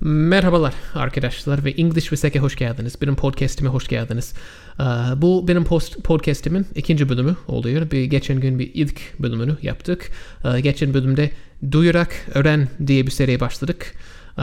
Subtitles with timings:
[0.00, 3.02] Merhabalar arkadaşlar ve English ve Seke hoş geldiniz.
[3.02, 4.34] Benim podcastime hoş geldiniz.
[4.80, 4.82] Ee,
[5.16, 7.90] bu benim post podcastimin ikinci bölümü oluyor.
[7.90, 10.10] Bir geçen gün bir ilk bölümünü yaptık.
[10.44, 11.30] Ee, geçen bölümde
[11.72, 13.94] Duyurak Öğren diye bir seriye başladık.
[14.38, 14.42] Ee,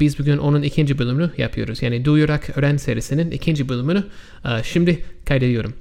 [0.00, 1.82] biz bugün onun ikinci bölümünü yapıyoruz.
[1.82, 4.04] Yani Duyurak Öğren serisinin ikinci bölümünü
[4.44, 5.74] e, şimdi kaydediyorum.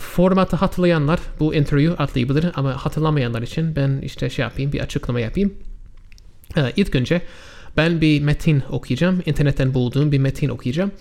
[0.00, 5.54] Formatı hatırlayanlar bu introyu atlayabilir ama hatırlamayanlar için ben işte şey yapayım bir açıklama yapayım.
[6.76, 7.22] İlk önce
[7.76, 9.22] ben bir metin okuyacağım.
[9.26, 10.92] İnternetten bulduğum bir metin okuyacağım.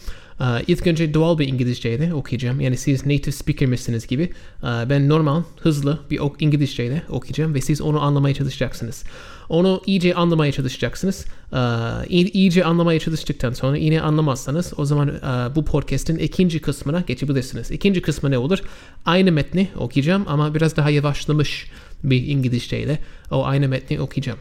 [0.42, 2.62] Ee, ilk önce doğal bir İngilizceyle okuyacağım.
[2.62, 4.24] Yani siz native speaker misiniz gibi.
[4.24, 4.30] Ee,
[4.64, 9.04] ben normal, hızlı bir İngilizceyle okuyacağım ve siz onu anlamaya çalışacaksınız.
[9.50, 11.26] Onu iyice anlamaya çalışacaksınız.
[11.54, 17.72] Ee, iyice anlamaya çalıştıktan sonra yine anlamazsanız o zaman e, bu podcast'in ikinci kısmına geçebilirsiniz.
[17.72, 18.60] İkinci kısmı ne olur?
[19.06, 21.72] Aynı metni okuyacağım ama biraz daha yavaşlamış
[22.04, 23.00] bir İngilizceyle
[23.32, 24.40] o aynı metni okuyacağım.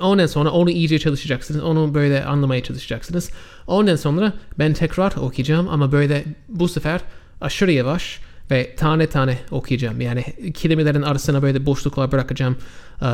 [0.00, 1.62] Ondan sonra onu iyice çalışacaksınız.
[1.62, 3.30] Onu böyle anlamaya çalışacaksınız.
[3.66, 7.00] Ondan sonra ben tekrar okuyacağım ama böyle bu sefer
[7.40, 8.20] aşırı yavaş
[8.50, 10.00] ve tane tane okuyacağım.
[10.00, 10.24] Yani
[10.54, 12.56] kelimelerin arasına böyle boşluklar bırakacağım.
[13.02, 13.06] Ee,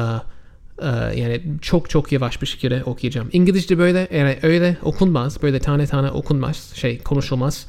[0.79, 3.29] e, yani çok çok yavaş bir şekilde okuyacağım.
[3.33, 5.43] İngilizce böyle yani öyle okunmaz.
[5.43, 6.73] Böyle tane tane okunmaz.
[6.75, 7.67] Şey konuşulmaz.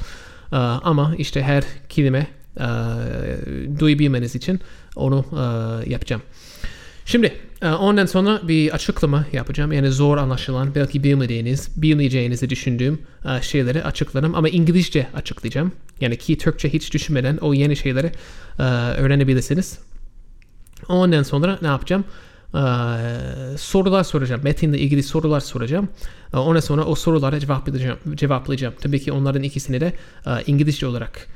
[0.52, 2.28] Ee, ama işte her kelime
[2.60, 2.68] e,
[3.80, 4.60] duyabilmeniz için
[4.96, 5.44] onu e,
[5.90, 6.22] yapacağım.
[7.06, 9.72] Şimdi e, ondan sonra bir açıklama yapacağım.
[9.72, 14.36] Yani zor anlaşılan, belki bilmediğiniz, bilmeyeceğinizi düşündüğüm e, şeyleri açıklarım.
[14.36, 15.72] Ama İngilizce açıklayacağım.
[16.02, 18.12] Yani ki Türkçe hiç düşünmeden o yeni şeyleri
[18.60, 18.64] e,
[18.98, 19.80] öğrenebilirsiniz.
[20.90, 22.04] Ondan sonra ne yapacağım?
[23.58, 24.42] sorular soracağım.
[24.44, 25.90] Metinle ilgili sorular soracağım.
[26.34, 27.98] Ondan sonra o sorulara cevaplayacağım.
[28.16, 28.74] cevaplayacağım.
[28.82, 29.94] Tabii ki onların ikisini de
[30.48, 31.28] İngilizce olarak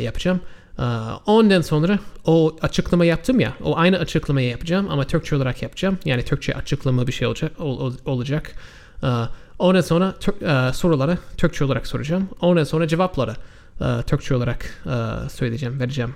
[0.00, 0.40] yapacağım.
[0.78, 0.82] Ee,
[1.26, 5.98] ondan sonra o açıklama yaptım ya, o aynı açıklamayı yapacağım ama Türkçe olarak yapacağım.
[6.04, 7.52] Yani Türkçe açıklama bir şey olacak.
[8.04, 8.52] olacak.
[9.02, 9.06] Ee,
[9.58, 12.28] ondan sonra e, soruları Türkçe olarak soracağım.
[12.40, 13.34] Ondan sonra cevapları
[13.80, 16.14] e, Türkçe olarak e, söyleyeceğim, vereceğim.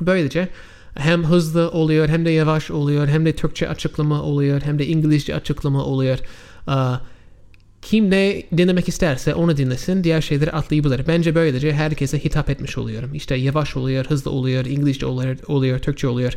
[0.00, 0.48] Böylece
[0.94, 5.34] hem hızlı oluyor hem de yavaş oluyor hem de Türkçe açıklama oluyor hem de İngilizce
[5.34, 6.18] açıklama oluyor.
[7.80, 11.06] Ee, kim ne dinlemek isterse onu dinlesin, diğer şeyleri atlayabilir.
[11.06, 13.14] Bence böylece herkese hitap etmiş oluyorum.
[13.14, 16.32] İşte yavaş oluyor, hızlı oluyor, İngilizce oluyor, oluyor Türkçe oluyor.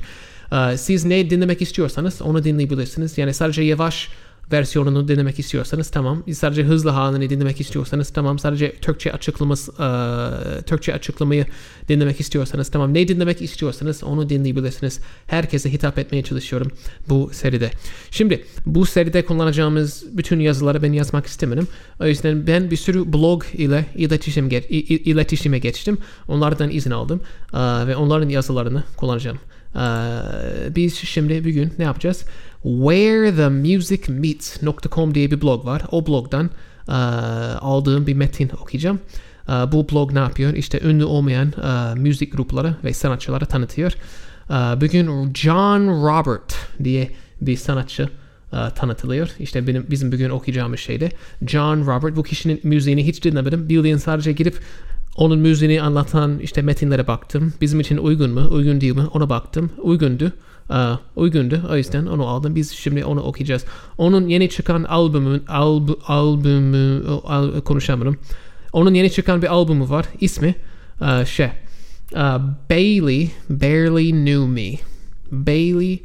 [0.75, 3.17] Siz ne dinlemek istiyorsanız onu dinleyebilirsiniz.
[3.17, 4.09] Yani sadece yavaş
[4.51, 6.23] versiyonunu dinlemek istiyorsanız tamam.
[6.33, 8.39] Sadece hızlı halini dinlemek istiyorsanız tamam.
[8.39, 11.45] Sadece Türkçe açıklaması e, Türkçe açıklamayı
[11.89, 12.93] dinlemek istiyorsanız tamam.
[12.93, 14.99] Ne dinlemek istiyorsanız onu dinleyebilirsiniz.
[15.27, 16.71] Herkese hitap etmeye çalışıyorum
[17.09, 17.71] bu seride.
[18.11, 21.67] Şimdi bu seride kullanacağımız bütün yazıları ben yazmak istemedim.
[21.99, 25.97] O yüzden ben bir sürü blog ile iletişim ge iletişime geçtim.
[26.27, 27.21] Onlardan izin aldım
[27.53, 29.39] e, ve onların yazılarını kullanacağım.
[29.75, 32.23] Ee, biz şimdi bugün ne yapacağız?
[32.63, 35.81] Wherethemusicmeets.com diye bir blog var.
[35.91, 36.49] O blogdan
[36.87, 36.91] e,
[37.61, 38.99] aldığım bir metin okuyacağım.
[39.49, 40.53] E, bu blog ne yapıyor?
[40.53, 43.91] İşte ünlü olmayan e, müzik grupları ve sanatçıları tanıtıyor.
[44.49, 47.09] E, bugün John Robert diye
[47.41, 48.09] bir sanatçı
[48.53, 49.29] e, tanıtılıyor.
[49.39, 51.11] İşte benim bizim bugün okuyacağımız şeyde
[51.47, 52.15] John Robert.
[52.15, 53.69] Bu kişinin müziğini hiç dinlemedim.
[53.69, 54.59] Bildiğin sadece girip
[55.15, 57.53] onun müziğini anlatan işte metinlere baktım.
[57.61, 59.71] Bizim için uygun mu, uygun değil mi ona baktım.
[59.77, 60.31] Uygundu.
[60.69, 61.61] Aa, uygundu.
[61.71, 62.55] O yüzden onu aldım.
[62.55, 63.65] Biz şimdi onu okuyacağız.
[63.97, 68.17] Onun yeni çıkan albümün alb, albümü al, konuşamadım.
[68.73, 70.05] Onun yeni çıkan bir albümü var.
[70.19, 70.55] İsmi
[71.01, 71.49] uh, şey
[72.11, 72.39] uh,
[72.69, 74.77] Bailey Barely Knew Me.
[75.31, 76.03] Bailey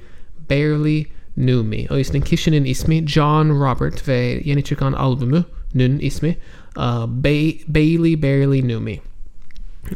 [0.51, 1.05] Barely
[1.35, 1.87] Knew Me.
[1.91, 6.37] O yüzden kişinin ismi John Robert ve yeni çıkan albümünün ismi
[6.77, 6.81] uh,
[7.23, 8.99] Ba- Bailey Barely Knew Me.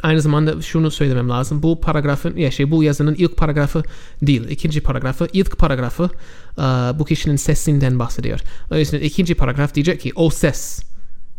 [0.03, 1.63] Aynı zamanda şunu söylemem lazım.
[1.63, 3.83] Bu paragrafın ya şey bu yazının ilk paragrafı
[4.23, 4.49] değil.
[4.49, 5.29] ikinci paragrafı.
[5.33, 8.41] ilk paragrafı uh, bu kişinin sesinden bahsediyor.
[8.71, 10.83] O yüzden ikinci paragraf diyecek ki o ses.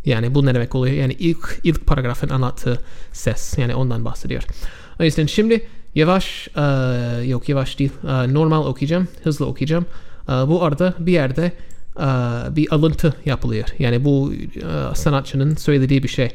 [0.06, 0.96] Yani bu ne demek oluyor?
[0.96, 2.80] Yani ilk ilk paragrafın anlattığı
[3.12, 3.58] ses.
[3.58, 4.44] Yani ondan bahsediyor.
[5.00, 7.92] O yüzden şimdi yavaş uh, yok yavaş değil.
[8.04, 9.08] Uh, normal okuyacağım.
[9.24, 9.86] Hızlı okuyacağım.
[10.28, 11.52] Uh, bu arada bir yerde
[11.96, 13.66] uh, bir alıntı yapılıyor.
[13.80, 16.32] Yani bu uh, sanatçının söylediği bir şey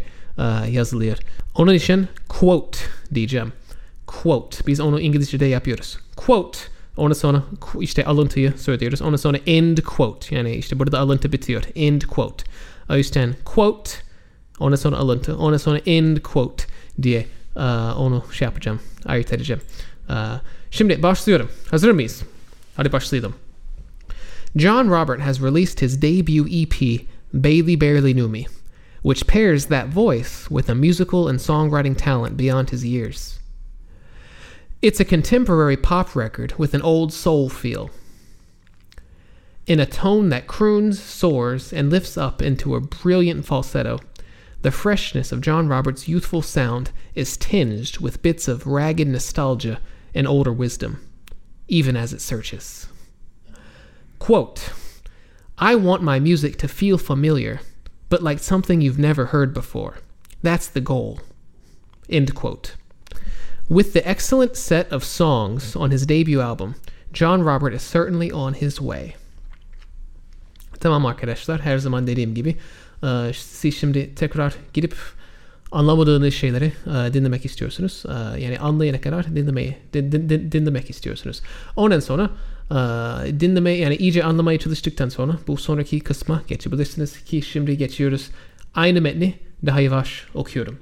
[0.70, 1.18] yazılıyor.
[1.54, 2.78] Onun için quote
[3.14, 3.52] diyeceğim.
[4.06, 4.66] Quote.
[4.66, 5.98] Biz onu İngilizce'de yapıyoruz.
[6.16, 6.58] Quote.
[6.96, 7.42] Ondan sonra
[7.80, 9.02] işte alıntıyı söylüyoruz.
[9.02, 10.36] Ondan sonra end quote.
[10.36, 11.62] Yani işte burada alıntı bitiyor.
[11.74, 12.44] End quote.
[12.90, 13.90] O yüzden quote.
[14.58, 15.36] Ondan sonra alıntı.
[15.36, 16.64] Ondan sonra end quote
[17.02, 17.26] diye
[17.56, 18.80] uh, onu şey yapacağım.
[19.06, 19.62] Ayırt edeceğim.
[20.10, 20.14] Uh,
[20.70, 21.48] şimdi başlıyorum.
[21.70, 22.22] Hazır mıyız?
[22.76, 23.34] Hadi başlayalım.
[24.56, 27.00] John Robert has released his debut EP,
[27.32, 28.44] Bailey Barely Knew Me,
[29.02, 33.38] which pairs that voice with a musical and songwriting talent beyond his years.
[34.80, 37.90] It's a contemporary pop record with an old soul feel.
[39.66, 43.98] In a tone that croons, soars, and lifts up into a brilliant falsetto,
[44.62, 49.80] the freshness of John Roberts' youthful sound is tinged with bits of ragged nostalgia
[50.14, 51.06] and older wisdom,
[51.68, 52.88] even as it searches.
[54.18, 54.72] Quote
[55.58, 57.60] I want my music to feel familiar,
[58.08, 59.98] but like something you've never heard before.
[60.42, 61.20] That's the goal.
[62.08, 62.76] End quote.
[63.68, 66.74] With the excellent set of songs on his debut album,
[67.12, 69.16] John Robert is certainly on his way.
[70.80, 72.56] Tamam arkadaşlar her zaman dediğim gibi
[73.72, 74.94] şimdi tekrar gidip
[75.72, 78.04] anlamadığınız şeyleri e, dinlemek istiyorsunuz.
[78.08, 81.40] E, yani anlayana kadar dinlemeyi din- din- din- dinlemek istiyorsunuz.
[81.76, 82.30] Ondan sonra
[82.70, 88.28] e, dinleme yani iyice anlamaya çalıştıktan sonra bu sonraki kısma geçebilirsiniz ki şimdi geçiyoruz.
[88.74, 89.34] Aynı metni
[89.66, 90.78] daha yavaş okuyorum.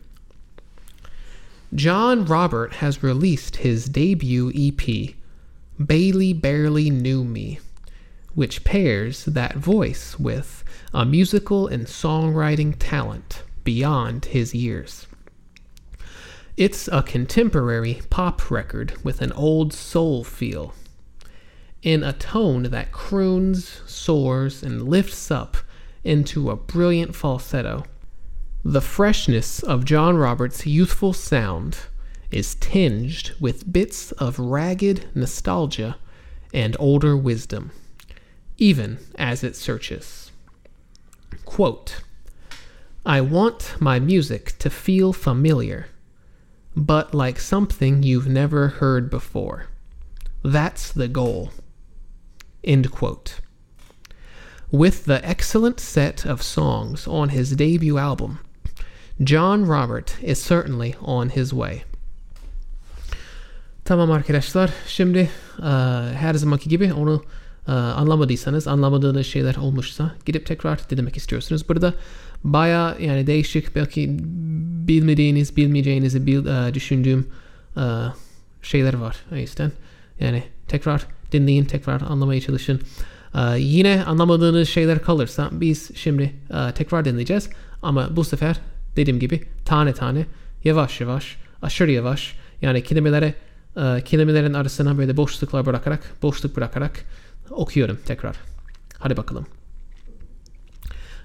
[1.77, 5.15] John Robert has released his debut EP,
[5.79, 7.59] Bailey Barely Knew Me,
[8.35, 15.09] which pairs that voice with a musical and songwriting talent beyond his years.
[16.57, 20.73] It's a contemporary pop record with an old soul feel,
[21.83, 25.57] in a tone that croons, soars, and lifts up
[26.05, 27.85] into a brilliant falsetto.
[28.65, 31.79] The freshness of John Roberts' youthful sound
[32.31, 35.97] is tinged with bits of ragged nostalgia
[36.55, 37.73] and older wisdom,
[38.59, 40.31] even as it searches.
[41.45, 42.03] Quote
[43.09, 45.87] I want my music to feel familiar,
[46.75, 49.67] but like something you've never heard before.
[50.43, 51.51] That's the goal.
[52.65, 53.39] End quote.
[54.73, 58.41] With the excellent set of songs on his debut album,
[59.23, 61.85] John Robert is certainly on his way.
[63.85, 64.71] Tamam arkadaşlar.
[64.87, 65.71] Şimdi e,
[66.15, 67.25] her zamanki gibi onu
[67.69, 71.69] e, anlamadıysanız, anlamadığınız şeyler olmuşsa gidip tekrar dinlemek istiyorsunuz.
[71.69, 71.95] Burada
[72.45, 74.17] baya yani değişik belki
[74.89, 77.27] bilmediğiniz, bilmeyeceğinizi bil, e, düşündüğüm
[77.77, 77.85] e,
[78.63, 79.17] şeyler var.
[79.33, 79.73] O yüzden
[80.21, 82.81] yani tekrar dinleyin, tekrar anlamaya çalışın.
[83.35, 87.51] E, yine anlamadığınız şeyler kalırsa biz şimdi e, tekrar dinleyeceğiz.
[87.83, 88.57] Ama bu sefer
[88.97, 90.27] dediğim gibi tane tane,
[90.65, 93.35] yavaş yavaş, aşırı yavaş yani kelimelere
[93.77, 96.93] e, kelimelerin arasına böyle boşluklar bırakarak, boşluk bırakarak
[97.51, 98.37] okuyorum tekrar.
[98.99, 99.47] Hadi bakalım.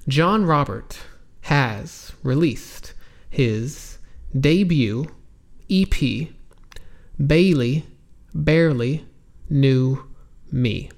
[0.08, 1.00] John Robert
[1.42, 2.94] has released
[3.30, 4.00] his
[4.38, 5.06] debut
[5.70, 6.30] EP,
[7.24, 7.86] Bailey
[8.34, 9.06] Barely
[9.48, 10.04] Knew
[10.52, 10.90] Me,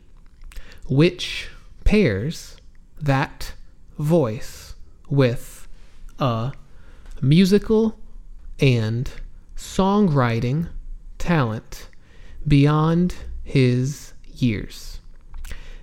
[0.88, 1.50] which
[1.84, 2.56] pairs
[3.02, 3.54] that
[4.00, 4.76] voice
[5.10, 5.68] with
[6.20, 6.54] a
[7.22, 8.00] musical
[8.60, 9.12] and
[9.58, 10.70] songwriting
[11.18, 11.90] talent
[12.48, 15.00] beyond his years.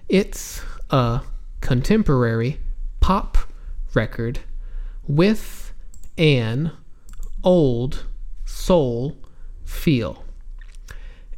[0.08, 1.20] It's a
[1.60, 2.58] contemporary
[3.10, 3.36] pop
[3.92, 4.38] record
[5.08, 5.72] with
[6.16, 6.70] an
[7.42, 8.04] old
[8.44, 9.18] soul
[9.64, 10.24] feel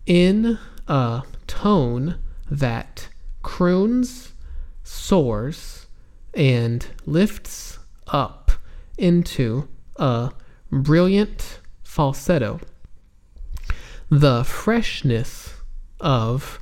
[0.05, 2.19] in a tone
[2.51, 3.09] that
[3.41, 4.35] croons,
[4.85, 5.87] soars,
[6.35, 8.51] and lifts up
[8.99, 10.31] into a
[10.71, 12.61] brilliant falsetto.
[14.11, 15.55] The freshness
[16.01, 16.61] of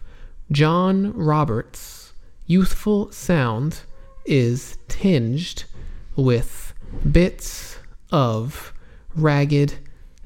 [0.53, 2.13] John Roberts'
[2.47, 3.81] youthful sound
[4.25, 5.65] is tinged
[6.17, 6.75] with
[7.11, 7.79] bits
[8.13, 8.73] of
[9.15, 9.75] ragged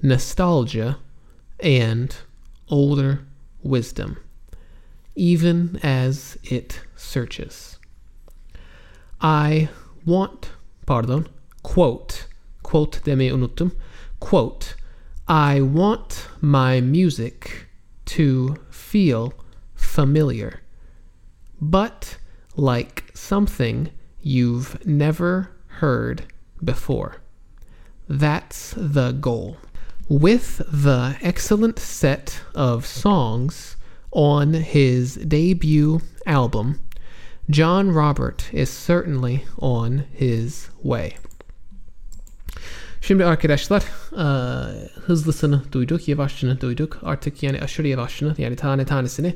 [0.02, 0.98] nostalgia
[1.60, 2.16] and
[2.68, 3.24] older
[3.62, 4.18] wisdom,
[5.14, 7.78] even as it searches.
[9.20, 9.68] I
[10.04, 10.50] want,
[10.86, 11.28] pardon,
[11.62, 12.26] quote,
[12.62, 13.74] quote demi unuttum,
[14.20, 14.74] quote,
[15.26, 17.68] I want my music
[18.06, 19.32] to feel
[19.74, 20.60] familiar,
[21.60, 22.18] but
[22.56, 23.90] like something
[24.22, 26.22] you've never heard
[26.62, 27.16] before.
[28.08, 29.56] That's the goal.
[30.08, 33.76] With the excellent set of songs
[34.12, 36.80] on his debut album,
[37.50, 41.16] John Robert is certainly on his way.
[43.00, 43.82] Şimdi arkadaşlar
[45.06, 46.98] hızlısını duyduk, yavaşını duyduk.
[47.02, 49.34] Artık yani aşırı yavaşını yani tane tanesini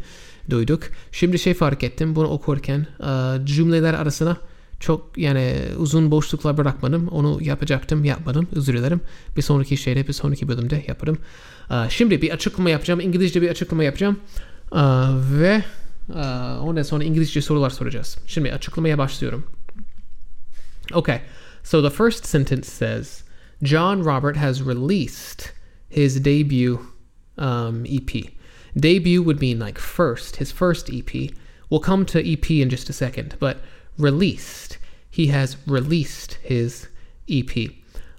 [0.51, 0.83] duyduk.
[1.13, 4.37] Şimdi şey fark ettim bunu okurken eee, cümleler arasına
[4.81, 7.09] çok yani uzun boşluklar bırakmadım.
[7.09, 8.49] Onu yapacaktım yapmadım.
[8.53, 9.01] Özür dilerim.
[9.37, 11.19] Bir sonraki şeyde bir sonraki bölümde yaparım.
[11.71, 13.01] Eee, Şimdi bir açıklama yapacağım.
[13.01, 14.21] İngilizce bir açıklama yapacağım.
[14.75, 14.81] Eee,
[15.41, 15.63] Ve
[16.63, 18.19] ondan sonra İngilizce sorular soracağız.
[18.27, 19.45] Şimdi açıklamaya başlıyorum.
[20.95, 21.21] Okay,
[21.65, 23.23] so the first sentence says
[23.63, 25.41] John Robert has released
[25.91, 26.81] his debut
[27.39, 28.38] um, EP.
[28.77, 31.31] Debut would mean like first, his first EP.
[31.71, 33.59] We'll come to EP in just a second, but
[33.99, 34.79] released.
[35.11, 36.89] He has released his
[37.29, 37.71] EP.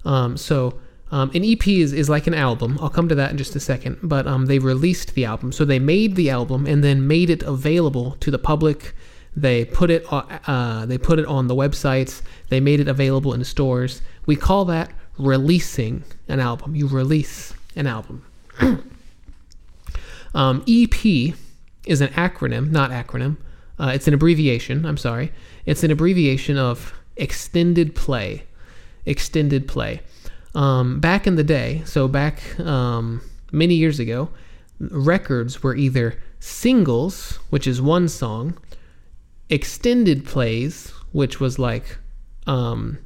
[0.05, 0.79] Um, so
[1.11, 2.77] um, an EP is, is like an album.
[2.81, 3.97] I'll come to that in just a second.
[4.03, 5.51] But um, they released the album.
[5.51, 8.95] So they made the album and then made it available to the public.
[9.35, 12.21] They put it uh, uh, they put it on the websites.
[12.49, 14.01] They made it available in stores.
[14.25, 16.75] We call that releasing an album.
[16.75, 18.25] You release an album.
[20.33, 21.33] Um, EP
[21.85, 23.37] is an acronym, not acronym.
[23.79, 24.85] Uh, it's an abbreviation.
[24.85, 25.31] I'm sorry.
[25.65, 28.43] It's an abbreviation of extended play.
[29.05, 30.01] Extended play.
[30.55, 33.21] Um, back in the day, so back um,
[33.51, 34.29] many years ago,
[34.79, 38.57] records were either singles, which is one song,
[39.49, 41.97] extended plays, which was like
[42.47, 42.97] um,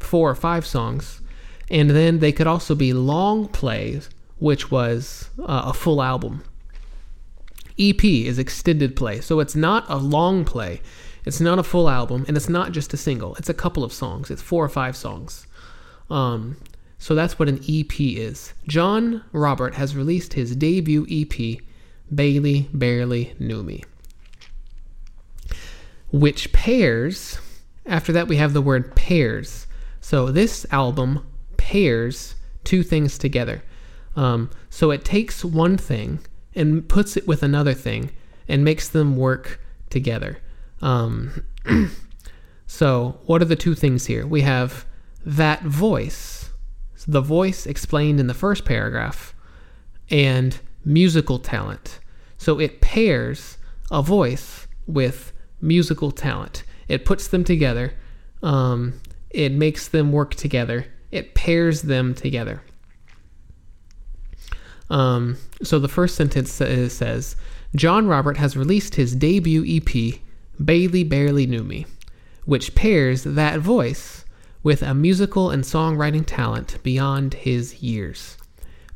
[0.00, 1.20] four or five songs,
[1.70, 6.42] and then they could also be long plays, which was uh, a full album.
[7.78, 10.80] EP is extended play, so it's not a long play,
[11.24, 13.34] it's not a full album, and it's not just a single.
[13.36, 14.30] It's a couple of songs.
[14.30, 15.46] It's four or five songs.
[16.10, 16.56] Um,
[16.98, 18.54] so that's what an EP is.
[18.66, 21.60] John Robert has released his debut EP,
[22.14, 23.84] Bailey Barely Knew Me
[26.10, 27.38] which pairs,
[27.86, 29.66] after that, we have the word pairs.
[30.00, 33.62] So this album pairs two things together.
[34.16, 36.20] Um, so it takes one thing
[36.54, 38.10] and puts it with another thing
[38.48, 40.38] and makes them work together.
[40.80, 41.44] Um,
[42.66, 44.26] so, what are the two things here?
[44.26, 44.86] We have
[45.24, 46.50] that voice,
[47.06, 49.34] the voice explained in the first paragraph,
[50.10, 52.00] and musical talent.
[52.38, 53.58] So it pairs
[53.90, 56.62] a voice with musical talent.
[56.86, 57.94] It puts them together.
[58.42, 59.00] Um,
[59.30, 60.86] it makes them work together.
[61.10, 62.62] It pairs them together.
[64.90, 67.36] Um, so the first sentence says
[67.74, 70.20] John Robert has released his debut EP,
[70.64, 71.86] Bailey Barely Knew Me,
[72.44, 74.24] which pairs that voice
[74.62, 78.36] with a musical and songwriting talent beyond his years.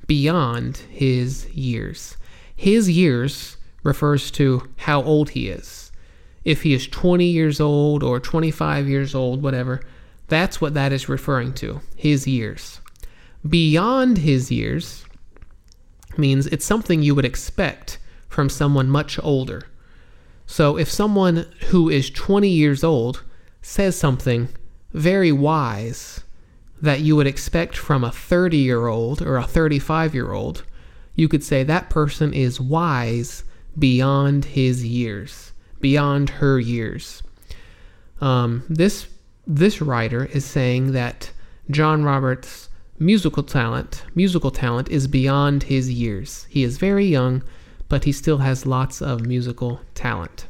[0.07, 2.17] Beyond his years.
[2.57, 5.93] His years refers to how old he is.
[6.45, 9.83] If he is 20 years old or 25 years old, whatever,
[10.29, 11.81] that's what that is referring to.
[11.97, 12.81] His years.
[13.49, 15.05] Beyond his years
[16.19, 19.67] means it's something you would expect from someone much older.
[20.47, 23.23] So if someone who is 20 years old
[23.63, 24.49] says something
[24.93, 26.25] very wise
[26.81, 30.65] that you would expect from a 30 year old or a 35 year old,
[31.15, 33.45] you could say that person is wise
[33.79, 37.23] beyond his years, beyond her years.
[38.21, 39.09] Um, this
[39.47, 41.33] this writer is saying that
[41.71, 42.69] John Roberts'
[43.03, 46.47] musical talent, musical talent is beyond his years.
[46.49, 47.43] He is very young,
[47.89, 50.47] but he still has lots of musical talent.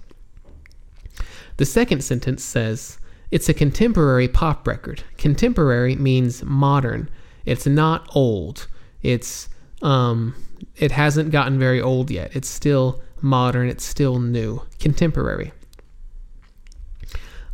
[1.56, 2.98] The second sentence says,
[3.30, 5.02] It's a contemporary pop record.
[5.16, 7.08] Contemporary means modern.
[7.44, 8.68] It's not old.
[9.02, 9.48] It's
[9.80, 10.34] um,
[10.76, 12.36] it hasn't gotten very old yet.
[12.36, 13.68] It's still modern.
[13.68, 14.62] It's still new.
[14.78, 15.52] Contemporary.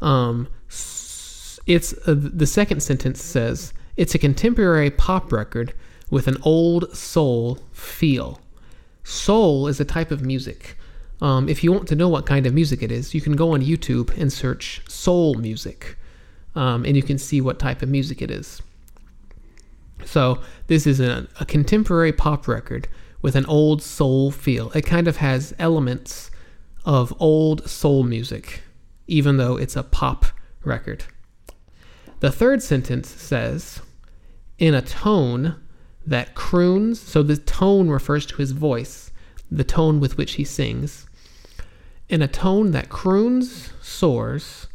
[0.03, 0.49] Um,
[1.67, 5.75] it's uh, the second sentence says it's a contemporary pop record
[6.09, 8.41] with an old soul feel.
[9.03, 10.77] Soul is a type of music.
[11.21, 13.55] Um, if you want to know what kind of music it is, you can go
[13.55, 15.99] on YouTube and search soul music,
[16.55, 18.63] um, and you can see what type of music it is.
[20.05, 22.87] So, this is a, a contemporary pop record
[23.21, 24.71] with an old soul feel.
[24.77, 26.31] It kind of has elements
[26.85, 28.61] of old soul music,
[29.09, 30.27] even though it's a pop
[30.63, 31.03] record.
[32.21, 33.81] The third sentence says,
[34.59, 35.57] in a tone
[36.07, 39.11] that croons, so the tone refers to his voice,
[39.51, 41.07] the tone with which he sings,
[42.09, 44.67] in a tone that croons, soars,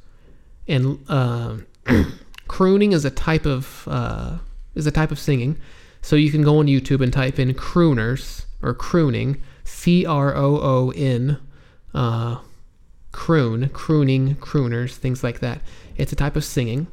[0.68, 1.58] and uh,
[2.48, 4.38] crooning is a type of uh,
[4.76, 5.60] is a type of singing.
[6.02, 10.60] So you can go on YouTube and type in crooners or crooning, C R O
[10.62, 11.40] O N,
[11.94, 12.40] uh,
[13.12, 15.62] croon, crooning, crooners, things like that.
[15.98, 16.88] It's a type of singing.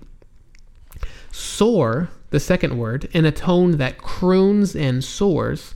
[1.33, 5.75] Soar, the second word, in a tone that croons and soars.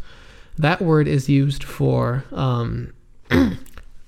[0.56, 2.92] That word is used for um,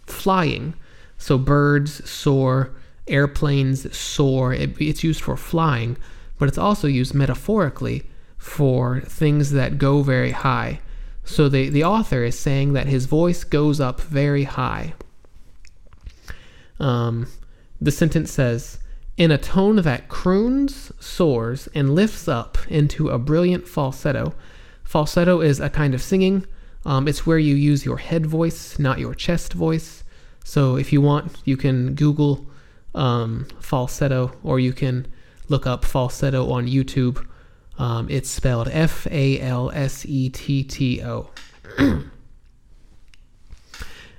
[0.06, 0.74] flying.
[1.18, 2.72] So birds soar,
[3.08, 4.52] airplanes soar.
[4.52, 5.96] It, it's used for flying,
[6.38, 8.04] but it's also used metaphorically
[8.38, 10.80] for things that go very high.
[11.24, 14.94] So the, the author is saying that his voice goes up very high.
[16.78, 17.26] Um,
[17.80, 18.78] the sentence says,
[19.16, 24.34] in a tone that croons, soars, and lifts up into a brilliant falsetto.
[24.84, 26.46] Falsetto is a kind of singing.
[26.84, 30.04] Um, it's where you use your head voice, not your chest voice.
[30.44, 32.46] So if you want, you can Google
[32.94, 35.06] um, falsetto or you can
[35.48, 37.26] look up falsetto on YouTube.
[37.78, 41.30] Um, it's spelled F A L S E T T O.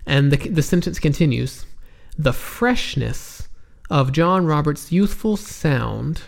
[0.05, 1.65] and the, the sentence continues
[2.17, 3.36] The freshness
[3.89, 6.21] of John Roberts' youthful sound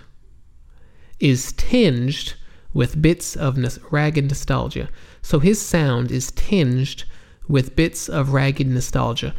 [1.20, 2.34] is tinged
[2.74, 3.58] with bits of
[3.92, 4.90] ragged nostalgia.
[5.22, 7.04] So his sound is tinged
[7.48, 9.34] with bits of ragged nostalgia.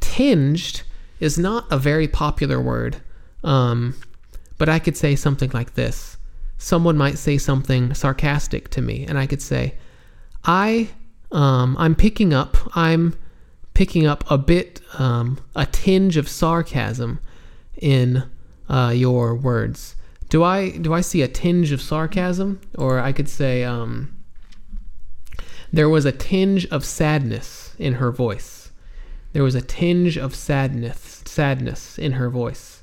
[0.00, 0.82] Tinged
[1.20, 2.96] is not a very popular word,
[3.42, 3.94] um,
[4.56, 6.16] but I could say something like this.
[6.58, 9.74] Someone might say something sarcastic to me, and I could say,
[10.44, 10.88] "I,
[11.32, 13.14] um, I'm picking up, I'm
[13.74, 17.18] picking up a bit, um, a tinge of sarcasm
[17.80, 18.24] in
[18.68, 19.96] uh, your words."
[20.28, 24.16] Do I do I see a tinge of sarcasm, or I could say, um,
[25.72, 28.70] there was a tinge of sadness in her voice.
[29.32, 32.82] There was a tinge of sadness, sadness in her voice.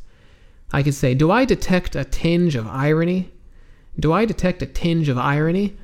[0.71, 3.31] I could say, Do I detect a tinge of irony?
[3.99, 5.75] Do I detect a tinge of irony?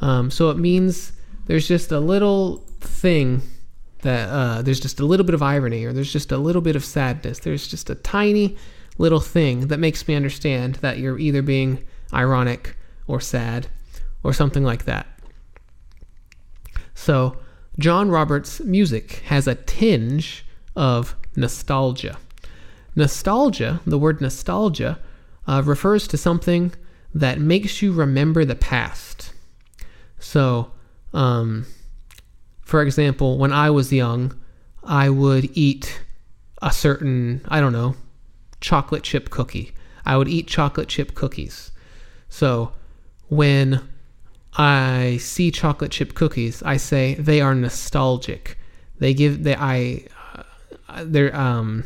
[0.00, 1.12] Um, so it means
[1.46, 3.42] there's just a little thing
[4.02, 6.76] that uh, there's just a little bit of irony, or there's just a little bit
[6.76, 7.40] of sadness.
[7.40, 8.56] There's just a tiny
[8.98, 13.68] little thing that makes me understand that you're either being ironic or sad
[14.22, 15.06] or something like that.
[16.94, 17.38] So,
[17.78, 20.44] John Roberts' music has a tinge
[20.76, 22.18] of nostalgia.
[22.94, 24.98] Nostalgia, the word nostalgia,
[25.46, 26.72] uh, refers to something
[27.14, 29.32] that makes you remember the past.
[30.18, 30.72] So,
[31.12, 31.66] um,
[32.72, 34.34] for example, when I was young,
[34.82, 36.00] I would eat
[36.62, 37.96] a certain, I don't know,
[38.62, 39.74] chocolate chip cookie.
[40.06, 41.70] I would eat chocolate chip cookies.
[42.30, 42.72] So,
[43.28, 43.86] when
[44.56, 48.56] I see chocolate chip cookies, I say they are nostalgic.
[48.98, 50.06] They give they I
[50.88, 51.84] uh, they're um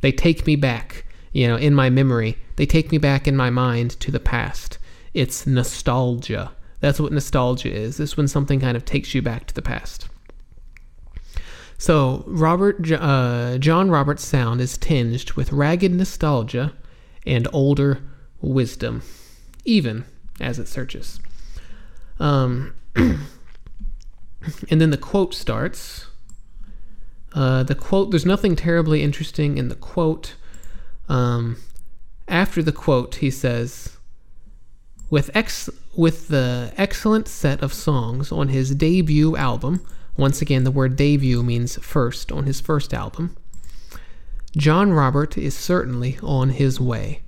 [0.00, 2.38] they take me back, you know, in my memory.
[2.54, 4.78] They take me back in my mind to the past.
[5.12, 6.52] It's nostalgia.
[6.80, 7.98] That's what nostalgia is.
[7.98, 10.08] It's when something kind of takes you back to the past.
[11.76, 16.72] So Robert uh, John Roberts' sound is tinged with ragged nostalgia
[17.24, 18.02] and older
[18.40, 19.02] wisdom,
[19.64, 20.04] even
[20.40, 21.20] as it searches.
[22.18, 23.20] Um, and
[24.68, 26.06] then the quote starts.
[27.32, 30.34] Uh, the quote, there's nothing terribly interesting in the quote.
[31.08, 31.58] Um,
[32.26, 33.96] after the quote, he says,
[35.10, 39.84] with, ex- with the excellent set of songs on his debut album,
[40.16, 43.36] once again, the word debut means first, on his first album,
[44.56, 47.22] John Robert is certainly on his way.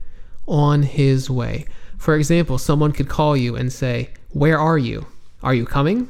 [0.47, 1.67] On his way.
[1.99, 5.09] For example, someone could call you and say, Where are you?
[5.43, 6.09] Are you coming?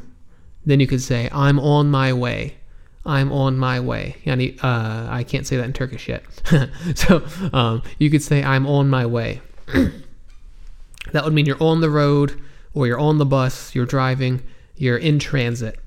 [0.66, 2.56] Then you could say, I'm on my way.
[3.06, 4.16] I'm on my way.
[4.26, 6.24] Uh, I can't say that in Turkish yet.
[6.94, 9.40] so um, you could say, I'm on my way.
[11.12, 12.38] that would mean you're on the road
[12.74, 14.40] or you're on the bus, you're driving,
[14.76, 15.78] you're in transit.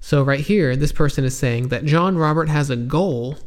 [0.00, 3.38] So right here, this person is saying that John Robert has a goal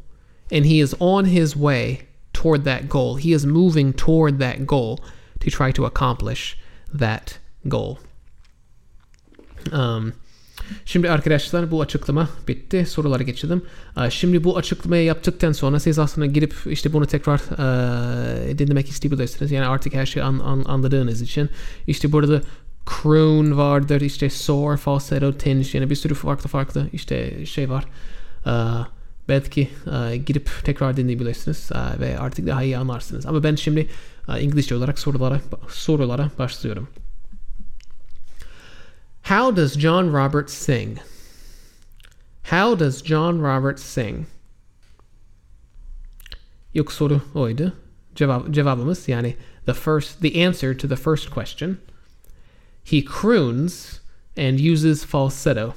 [0.52, 3.16] and he is on his way toward that goal.
[3.16, 5.00] He is moving toward that goal
[5.40, 6.58] to try to accomplish
[6.94, 8.00] that goal.
[9.72, 10.14] Um,
[10.86, 12.86] Şimdi arkadaşlar bu açıklama bitti.
[12.86, 13.62] Sorulara geçelim.
[14.10, 17.40] Şimdi bu açıklamayı yaptıktan sonra siz aslında girip işte bunu tekrar
[18.50, 19.52] e, dinlemek isteyebilirsiniz.
[19.52, 21.50] Yani artık her şeyi an, an, anladığınız için.
[21.88, 22.42] İşte burada
[22.90, 27.86] croon vardır, işte soar, falsetto, tinge yani bir sürü farklı farklı işte şey var.
[28.48, 28.52] Ee,
[29.30, 33.26] belki e, girip tekrar dinleyebilirsiniz e, ve artık daha iyi anlarsınız.
[33.26, 33.88] Ama ben şimdi
[34.30, 36.88] e, İngilizce olarak sorulara sorulara başlıyorum.
[39.24, 40.98] How does John Roberts sing?
[42.50, 44.26] How does John Roberts sing?
[46.74, 47.74] İlk soru oydu.
[48.16, 51.78] Cevap, cevabımız yani the first the answer to the first question.
[52.88, 54.00] He croons
[54.38, 55.76] and uses falsetto.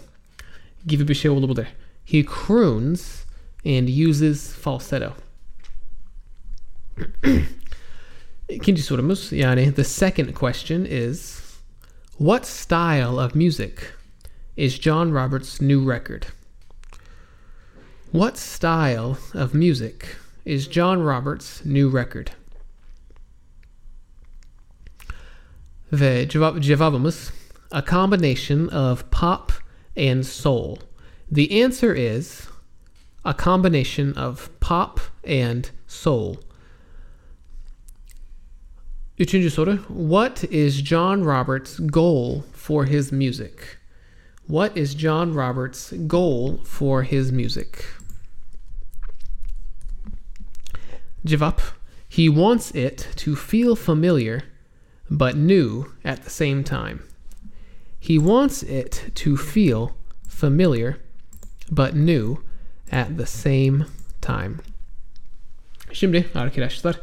[0.86, 1.66] give bir şey olabilir.
[2.04, 3.24] He croons
[3.64, 5.16] and uses falsetto.
[8.48, 11.40] İkinci sorumuz yani the second question is
[12.18, 13.72] what style of music
[14.56, 16.26] is John Roberts' new record?
[18.12, 22.30] What style of music is John Roberts' new record?
[25.92, 26.28] Ve
[26.60, 27.32] cevabımız
[27.72, 29.52] a combination of pop
[29.96, 30.78] and soul.
[31.32, 32.48] The answer is
[33.24, 36.36] a combination of pop and soul.
[39.18, 39.78] Üçüncü soru.
[39.88, 43.78] What is John Roberts' goal for his music?
[44.46, 47.84] What is John Roberts' goal for his music?
[51.26, 51.60] Cevap.
[52.08, 54.42] He wants it to feel familiar
[55.10, 56.98] but new at the same time.
[58.00, 59.88] He wants it to feel
[60.28, 60.96] familiar
[61.70, 62.36] but new
[62.92, 63.86] at the same
[64.20, 64.54] time.
[65.92, 67.00] Şimdi arkadaşlar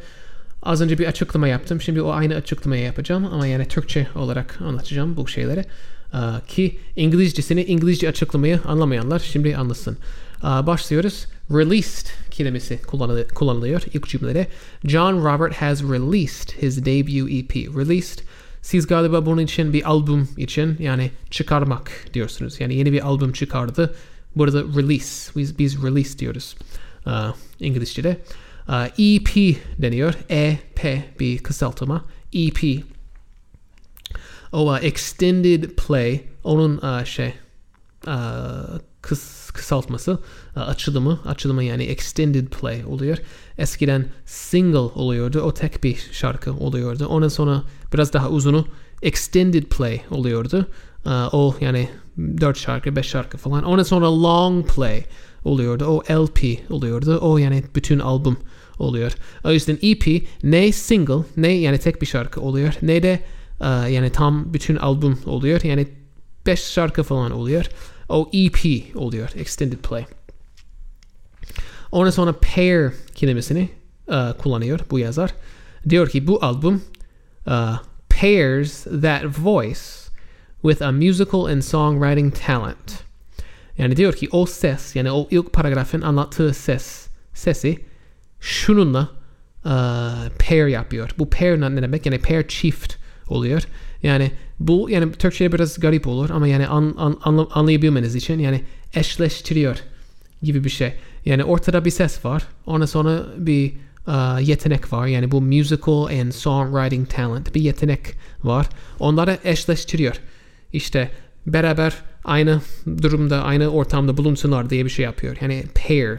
[0.62, 1.80] az önce bir açıklama yaptım.
[1.80, 5.64] Şimdi o aynı açıklamayı yapacağım ama yani Türkçe olarak anlatacağım bu şeyleri.
[6.14, 6.18] Ee,
[6.48, 9.98] ki İngilizcesini İngilizce açıklamayı anlamayanlar şimdi anlasın.
[10.40, 11.26] Ee, başlıyoruz.
[11.50, 12.06] Released
[12.38, 14.48] kelimesi kullanılıyor, kullanılıyor ilk cümlede.
[14.84, 17.76] John Robert has released his debut EP.
[17.76, 18.20] Released
[18.62, 22.60] siz galiba bunun için bir albüm için yani çıkarmak diyorsunuz.
[22.60, 23.94] Yani yeni bir albüm çıkardı.
[24.36, 25.32] Burada release.
[25.36, 26.56] Biz, biz release diyoruz
[27.06, 28.20] uh, İngilizce'de.
[28.68, 30.14] Uh, EP deniyor.
[30.28, 32.04] EP bir kısaltma.
[32.32, 32.84] EP.
[34.52, 36.20] O uh, extended play.
[36.44, 37.34] Onun uh, şey
[38.06, 40.18] uh, kıs, kısaltması,
[40.56, 43.18] uh, açılımı, açılımı yani extended play oluyor.
[43.58, 45.40] Eskiden single oluyordu.
[45.40, 47.06] O tek bir şarkı oluyordu.
[47.06, 47.62] Ondan sonra
[47.94, 48.66] biraz daha uzunu
[49.02, 50.66] extended play oluyordu.
[51.06, 51.88] Uh, o yani
[52.40, 53.64] 4 şarkı, 5 şarkı falan.
[53.64, 55.04] Ondan sonra long play
[55.44, 55.84] oluyordu.
[55.84, 56.40] O LP
[56.70, 57.18] oluyordu.
[57.22, 58.36] O yani bütün albüm
[58.78, 59.12] oluyor.
[59.44, 63.20] O yüzden EP ne single ne yani tek bir şarkı oluyor ne de
[63.60, 65.60] uh, yani tam bütün albüm oluyor.
[65.64, 65.88] Yani
[66.46, 67.66] 5 şarkı falan oluyor.
[68.08, 69.30] O EP oluyor.
[69.36, 70.06] Extended play.
[71.92, 73.68] Ondan sonra pair kelimesini
[74.08, 75.34] uh, kullanıyor bu yazar.
[75.88, 76.82] Diyor ki bu albüm
[77.46, 79.80] uh, pairs that voice
[80.62, 83.02] with a musical and songwriting talent.
[83.78, 87.78] Yani diyor ki o ses yani o ilk paragrafın anlattığı ses sesi
[88.40, 89.08] şununla
[89.64, 89.70] uh,
[90.48, 91.10] pair yapıyor.
[91.18, 92.06] Bu pair ne demek?
[92.06, 92.94] Yani pair çift
[93.28, 93.62] oluyor.
[94.02, 94.30] Yani
[94.60, 98.62] bu yani Türkçe'de biraz garip olur ama yani an, an, anla, anlayabilmeniz için yani
[98.94, 99.76] eşleştiriyor
[100.42, 100.92] gibi bir şey.
[101.24, 102.46] Yani ortada bir ses var.
[102.66, 103.72] Ondan sonra bir
[104.08, 105.06] uh, yetenek var.
[105.06, 108.00] Yani bu musical and songwriting talent bir yetenek
[108.44, 108.66] var.
[109.00, 110.20] Onları eşleştiriyor.
[110.72, 111.10] İşte
[111.46, 112.60] beraber aynı
[113.02, 115.36] durumda, aynı ortamda bulunsunlar diye bir şey yapıyor.
[115.40, 116.18] Yani pair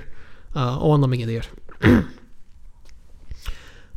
[0.56, 1.50] uh, o anlama geliyor.
[1.84, 1.94] uh,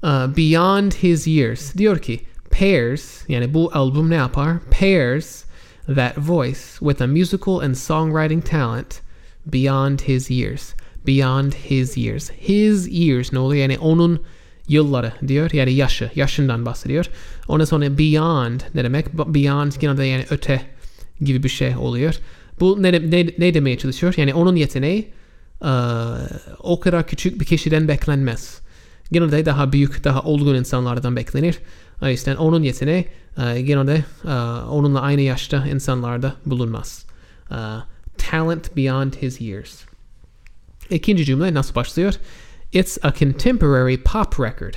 [0.37, 1.77] beyond his years.
[1.77, 2.21] Diyor ki
[2.59, 4.57] pairs yani bu albüm ne yapar?
[4.71, 5.45] Pairs
[5.87, 9.01] that voice with a musical and songwriting talent
[9.47, 10.75] beyond his years.
[11.07, 12.31] Beyond his years.
[12.31, 13.63] His years ne oluyor?
[13.63, 14.21] Yani onun
[14.69, 15.51] yılları diyor.
[15.53, 16.11] Yani yaşı.
[16.15, 17.07] Yaşından bahsediyor.
[17.49, 19.15] Ondan sonra beyond ne demek?
[19.15, 20.63] Beyond genelde yani öte
[21.21, 22.15] gibi bir şey oluyor.
[22.61, 24.15] Bu ne, ne, ne demeye çalışıyor?
[24.17, 25.13] Yani onun yeteneği
[25.61, 25.69] uh,
[26.59, 28.61] o kadar küçük bir kişiden beklenmez.
[29.13, 31.59] Genelde daha büyük, daha olgun insanlardan beklenir.
[32.03, 37.07] O yüzden onun yeteneği uh, genelde uh, onunla aynı yaşta insanlarda bulunmaz.
[37.51, 37.57] Uh,
[38.19, 39.83] talent beyond his years.
[40.91, 42.15] İkinci cümle nasıl başlıyor?
[42.73, 44.75] It's a contemporary pop record.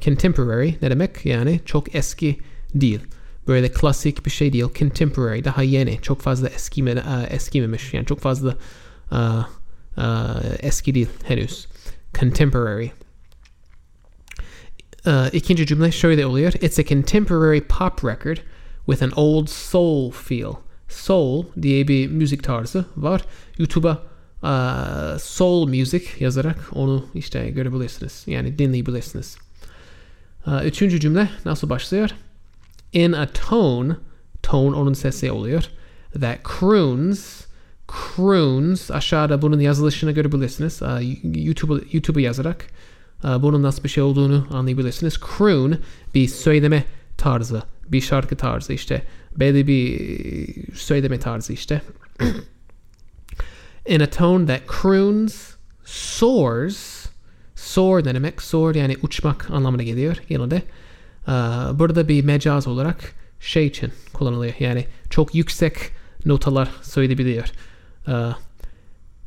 [0.00, 1.26] Contemporary ne demek?
[1.26, 2.38] Yani çok eski
[2.74, 3.00] değil.
[3.48, 4.64] Böyle klasik bir şey değil.
[4.74, 5.98] Contemporary daha yeni.
[6.02, 7.94] Çok fazla eskime, e, eskimemiş.
[7.94, 8.56] Yani çok fazla
[9.12, 9.44] uh,
[9.98, 10.04] uh,
[10.58, 11.66] eski değil henüz.
[12.20, 12.88] Contemporary.
[15.06, 16.52] Uh, ikinci cümle şöyle oluyor.
[16.52, 18.38] It's a contemporary pop record
[18.86, 20.52] with an old soul feel.
[20.88, 23.24] Soul diye bir müzik tarzı var.
[23.58, 24.02] YouTube'a
[24.42, 28.22] uh, soul music yazarak onu işte görebilirsiniz.
[28.26, 29.36] Yani dinleyebilirsiniz.
[30.46, 32.10] Uh, üçüncü cümle nasıl başlıyor?
[32.92, 33.96] In a tone,
[34.42, 35.64] tone onun sesi oluyor.
[36.12, 37.44] That croons,
[37.88, 40.80] croons aşağıda bunun yazılışını görebilirsiniz.
[41.22, 42.89] YouTube YouTube'a yazarak uh,
[43.24, 45.14] bunun nasıl bir şey olduğunu anlayabilirsiniz.
[45.38, 45.76] Croon
[46.14, 46.84] bir söyleme
[47.18, 49.02] tarzı, bir şarkı tarzı işte.
[49.36, 51.82] Belli bir söyleme tarzı işte.
[53.86, 55.54] In a tone that croons,
[55.84, 57.06] soars,
[57.54, 58.42] soar ne demek?
[58.42, 60.62] Soar yani uçmak anlamına geliyor genelde.
[61.28, 64.54] Uh, burada bir mecaz olarak şey için kullanılıyor.
[64.58, 65.76] Yani çok yüksek
[66.24, 67.44] notalar söyleyebiliyor.
[68.08, 68.34] Uh,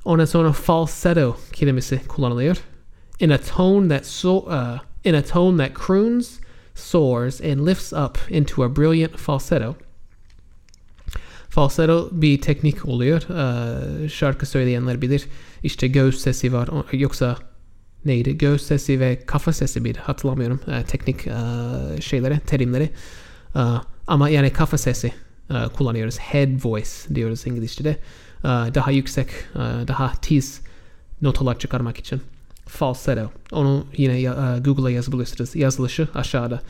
[0.05, 2.57] ondan sonra falsetto kelimesi kullanılıyor.
[3.19, 6.39] In a tone that so uh, in a tone that croons,
[6.75, 9.75] soars and lifts up into a brilliant falsetto.
[11.49, 13.21] Falsetto bir teknik oluyor.
[13.29, 15.25] Uh, şarkı söyleyenler bilir.
[15.63, 16.69] İşte göğüs sesi var.
[16.91, 17.37] Yoksa
[18.05, 18.37] neydi?
[18.37, 19.99] Göğüs sesi ve kafa sesi miydi?
[19.99, 20.59] Hatırlamıyorum.
[20.67, 22.89] Uh, teknik uh, şeyleri, terimleri.
[23.55, 25.13] Uh, ama yani kafa sesi
[25.49, 26.17] uh, kullanıyoruz.
[26.17, 27.97] Head voice diyoruz İngilizce'de.
[28.43, 30.61] Uh, daha yüksek, uh, daha tiz
[31.21, 32.21] notalar çıkarmak için.
[32.73, 33.31] Falsetto.
[33.51, 35.55] Onu yine uh, Google'a yazabilirsiniz.
[35.55, 36.61] Yazılışı aşağıda.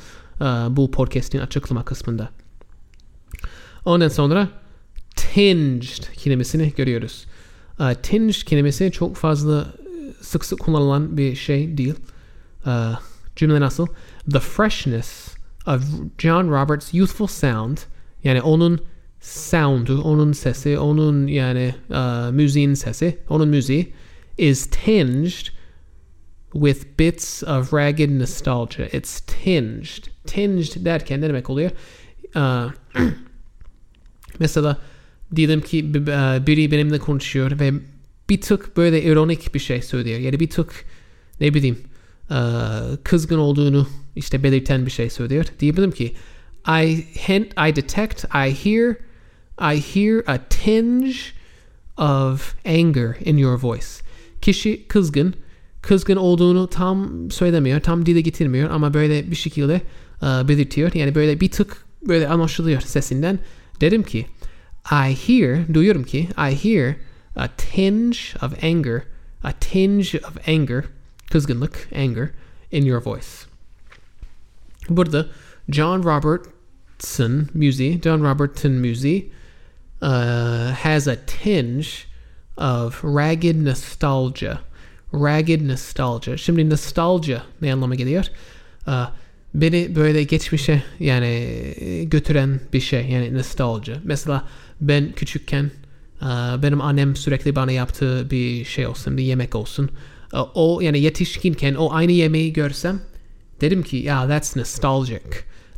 [0.42, 2.30] Uh, bu podcast'in açıklama kısmında.
[3.86, 4.48] Ondan sonra
[5.16, 7.26] tinged kelimesini görüyoruz.
[7.80, 9.66] Uh, tinged kelimesi çok fazla
[10.22, 11.96] sık sık kullanılan bir şey değil.
[13.36, 13.88] Cümle nasıl?
[14.32, 15.28] The freshness
[15.68, 15.82] of
[16.18, 17.78] John Roberts' youthful sound
[18.24, 18.80] yani onun
[19.22, 23.94] sound'u, onun sesi, onun yani uh, müziğin sesi, onun müziği
[24.38, 25.48] is tinged
[26.54, 28.86] with bits of ragged nostalgia.
[28.86, 30.10] It's tinged.
[30.26, 31.72] Tinged derken ne demek oluyor?
[32.36, 32.72] Uh,
[34.40, 34.78] mesela
[35.36, 35.94] diyelim ki
[36.48, 37.74] biri benimle konuşuyor ve
[38.30, 40.20] bir tık böyle ironik bir şey söylüyor.
[40.20, 40.86] Yani bir tık
[41.42, 41.78] ne bileyim
[43.04, 45.46] kızgın olduğunu işte belirten bir şey söylüyor.
[45.60, 46.14] Diyebilirim ki
[46.68, 48.96] I hint, I detect, I hear,
[49.60, 51.16] I hear a tinge
[51.98, 53.88] of anger in your voice.
[54.42, 55.34] Kişi kızgın,
[55.84, 59.82] kızgın olduğunu tam söylemiyor, tam dile getirmiyor ama böyle bir şekilde
[60.22, 60.94] uh, belirtiyor.
[60.94, 63.40] Yani böyle bir tık böyle anlaşılıyor sesinden.
[63.82, 64.26] Dedim ki
[64.92, 66.96] I hear, duyuyorum ki I hear
[67.36, 69.02] a tinge of anger,
[69.44, 70.84] a tinge of anger,
[71.32, 72.30] kızgınlık, anger
[72.72, 73.28] in your voice.
[74.90, 75.28] Burada
[75.70, 79.32] John Robertson müziği, John Robertson müziği
[80.02, 81.88] uh, has a tinge
[82.58, 84.60] of ragged nostalgia.
[85.14, 86.38] Ragged nostalgia.
[86.38, 88.26] Şimdi nostalgia ne anlama geliyor?
[88.88, 89.10] Uh,
[89.54, 91.48] beni böyle geçmişe yani
[92.04, 93.96] götüren bir şey yani nostalgia.
[94.04, 94.48] Mesela
[94.82, 95.72] ben küçükken
[96.64, 99.90] benim annem sürekli bana yaptığı bir şey olsun, bir yemek olsun.
[100.54, 103.02] O yani yetişkinken o aynı yemeği görsem
[103.62, 105.22] dedim ki ya that's nostalgic.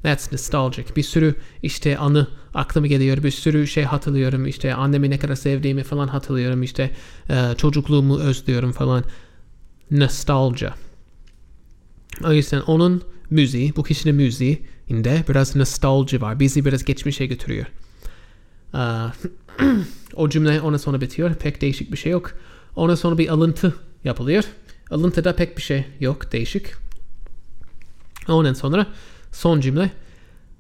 [0.04, 0.96] That's nostalgic.
[0.96, 3.24] Bir sürü işte anı aklıma geliyor.
[3.24, 4.48] Bir sürü şey hatırlıyorum.
[4.48, 6.64] İşte annemi ne kadar sevdiğimi falan hatırlıyorum.
[6.64, 6.92] İşte
[7.58, 9.04] çocukluğumu özlüyorum falan.
[9.92, 10.74] Nostalgia.
[12.24, 16.40] O yüzden onun müziği, bu kişinin müziğinde biraz nostalji var.
[16.40, 17.66] Bizi biraz geçmişe götürüyor.
[20.16, 21.34] o cümle ona sonra bitiyor.
[21.34, 22.32] Pek değişik bir şey yok.
[22.76, 24.44] Ona sonra bir alıntı yapılıyor.
[24.92, 26.74] Alıntıda pek bir şey yok değişik.
[28.28, 28.88] Ondan sonra
[29.32, 29.92] son cümle.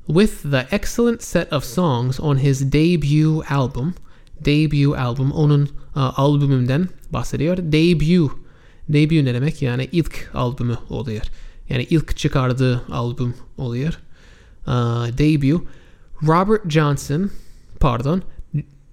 [0.07, 3.93] With the excellent set of songs on his debut album.
[4.45, 5.63] Debut album onun
[5.95, 7.57] uh, albümünden bahsediyor.
[7.57, 8.44] Debut.
[8.89, 9.61] Debut ne demek?
[9.61, 11.23] Yani ilk albümü oluyor.
[11.69, 13.99] Yani ilk çıkardığı albüm oluyor.
[14.67, 15.67] Uh, debut.
[16.27, 17.31] Robert Johnson
[17.79, 18.21] pardon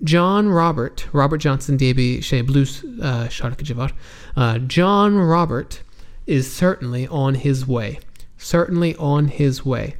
[0.05, 3.94] John Robert, Robert Johnson diye bir şey blues uh, şarkıcı var.
[4.37, 5.81] Uh, John Robert
[6.26, 7.98] is certainly on his way.
[8.38, 9.92] Certainly on his way.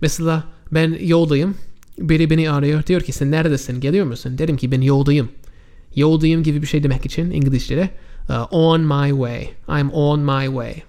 [0.00, 1.54] Mesela ben yoldayım.
[1.98, 2.86] Biri beni arıyor.
[2.86, 3.80] Diyor ki sen neredesin?
[3.80, 4.38] Geliyor musun?
[4.38, 5.28] Dedim ki ben yoldayım.
[5.94, 7.90] Yoldayım gibi bir şey demek için İngilizce'de
[8.28, 9.50] uh, on my way.
[9.68, 10.82] I'm on my way.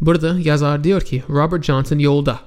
[0.00, 2.40] Burada yazar diyor ki Robert Johnson yolda.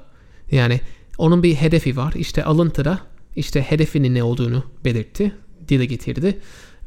[0.51, 0.81] Yani
[1.17, 2.13] onun bir hedefi var.
[2.15, 2.99] İşte alıntıda
[3.35, 5.31] işte hedefinin ne olduğunu belirtti,
[5.67, 6.37] dile getirdi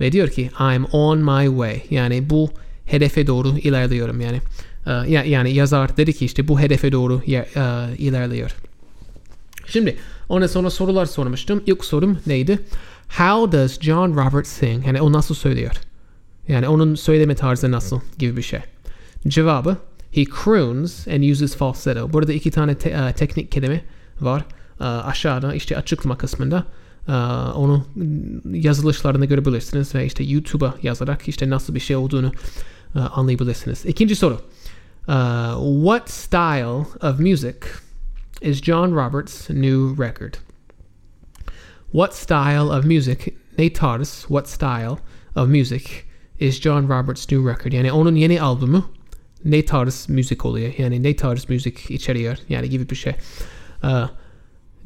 [0.00, 1.82] Ve diyor ki I'm on my way.
[1.90, 2.50] Yani bu
[2.85, 4.40] hedefe doğru ilerliyorum yani.
[4.87, 4.90] Ee,
[5.28, 7.44] yani yazar dedi ki işte bu hedefe doğru e,
[7.98, 8.56] ilerliyor.
[9.66, 9.96] Şimdi
[10.28, 11.62] ona sonra sorular sormuştum.
[11.66, 12.58] İlk sorum neydi?
[13.08, 14.87] How does John Roberts sing?
[14.87, 15.72] Yani o nasıl söylüyor?
[16.48, 18.61] Yani onun söyleme tarzı nasıl gibi bir şey.
[19.28, 19.76] Cevabı
[20.12, 22.12] He croons and uses falsetto.
[22.12, 23.85] Burada iki tane te- uh, teknik kelime
[24.20, 24.44] var.
[24.81, 26.64] Uh, aşağıda işte açıklama kısmında
[27.09, 27.87] uh, onu
[28.44, 32.33] yazılışlarını görebilirsiniz ve işte YouTube'a yazarak işte nasıl bir şey olduğunu
[32.94, 33.87] uh, anlayabilirsiniz.
[33.87, 34.40] İkinci soru.
[35.09, 37.57] Uh, what style of music
[38.40, 40.35] is John Roberts' new record?
[41.92, 43.18] What style of music,
[43.59, 44.96] ne tarz, what style
[45.37, 45.85] of music
[46.42, 47.72] is John Roberts' new record?
[47.72, 48.85] Yani onun yeni albümü
[49.44, 50.72] ne tarz müzik oluyor?
[50.78, 52.37] Yani ne tarz müzik içeriyor?
[52.48, 53.12] Yani gibi bir şey.
[53.85, 54.09] Uh,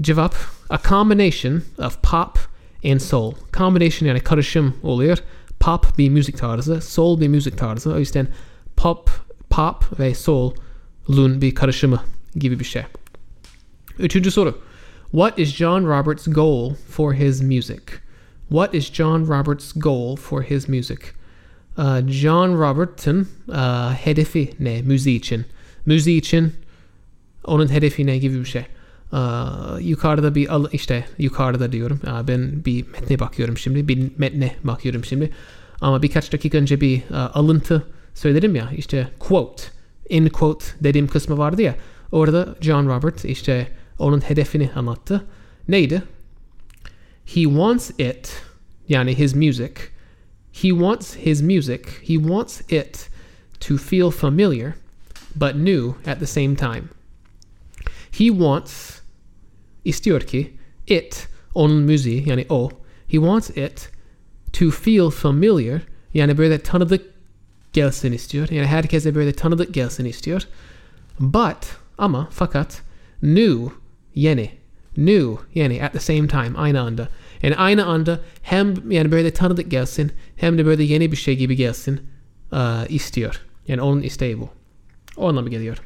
[0.01, 0.35] cevap
[0.71, 2.39] a combination of pop
[2.85, 3.35] and soul.
[3.53, 5.19] Combination yani karışım oluyor.
[5.61, 7.93] Pop bir müzik tarzı, soul bir müzik tarzı.
[7.93, 8.29] O yüzden
[8.77, 9.11] pop,
[9.51, 12.01] pop ve soul'un bir karışımı
[12.35, 12.83] gibi bir şey.
[13.99, 14.59] Üçüncü soru.
[15.11, 17.81] What is John Roberts' goal for his music?
[18.49, 20.99] What is John Roberts' goal for his music?
[21.79, 25.45] Uh, John Robert'ın uh, hedefi ne müziği için?
[25.87, 26.53] Müziği için
[27.45, 28.65] onun hedefi ne gibi bir şey.
[29.13, 29.19] Uh,
[29.81, 32.01] yukarıda bir al işte yukarıda diyorum.
[32.29, 33.89] Ben bir metne bakıyorum şimdi.
[33.89, 35.31] Bir metne bakıyorum şimdi.
[35.81, 37.83] Ama birkaç dakika önce bir uh, alıntı
[38.15, 38.71] söyledim ya.
[38.77, 39.63] işte quote,
[40.09, 41.75] in quote dediğim kısmı vardı ya.
[42.13, 45.25] Orada John Robert işte onun hedefini anlattı.
[45.69, 46.03] Neydi?
[47.25, 48.43] He wants it
[48.89, 49.73] yani his music
[50.63, 53.11] He wants his music, he wants it
[53.61, 54.75] to feel familiar
[55.35, 56.89] but new at the same time.
[58.11, 59.01] He wants
[59.85, 60.53] istiyor ki
[60.87, 62.71] it onun müziği yani o
[63.09, 63.91] he wants it
[64.53, 65.81] to feel familiar
[66.15, 67.05] yani böyle tanıdık
[67.73, 68.49] gelsin istiyor.
[68.49, 70.43] Yani herkese böyle tanıdık gelsin istiyor.
[71.21, 72.83] But ama fakat
[73.23, 73.75] new
[74.15, 74.51] yeni
[74.97, 77.09] new yani at the same time aynı anda.
[77.47, 81.57] Yani aynı anda hem yani böyle tanıdık gelsin hem de böyle yeni bir şey gibi
[81.57, 82.01] gelsin
[82.89, 83.41] istiyor.
[83.69, 84.49] Yani onun isteği bu.
[85.17, 85.79] O anlamı geliyor.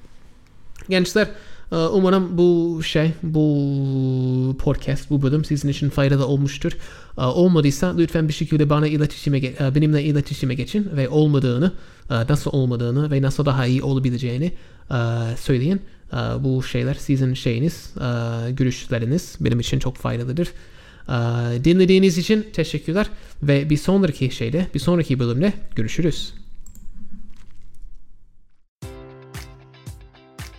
[0.89, 1.29] Gençler
[1.71, 6.73] umarım bu şey, bu podcast, bu bölüm sizin için faydalı olmuştur.
[7.17, 9.43] Olmadıysa lütfen bir şekilde bana iletişime,
[9.75, 11.73] benimle iletişime geçin ve olmadığını,
[12.11, 14.53] nasıl olmadığını ve nasıl daha iyi olabileceğini
[15.37, 15.83] söyleyin.
[16.39, 17.95] Bu şeyler sizin şeyiniz,
[18.51, 20.49] görüşleriniz benim için çok faydalıdır.
[21.11, 23.07] Uh, dinlediğiniz için teşekkürler
[23.43, 26.35] ve bir sonraki şeyde, bir sonraki bölümde görüşürüz.